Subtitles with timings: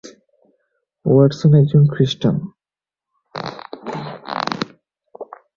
[1.05, 2.35] Watson একজন খ্রিষ্টান।